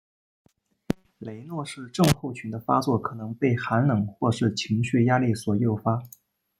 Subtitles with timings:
[1.19, 6.01] 雷诺氏症候群的发作可能被寒冷或是情绪压力所诱发。